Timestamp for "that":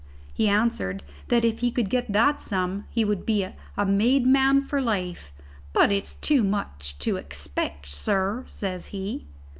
1.27-1.45, 2.11-2.41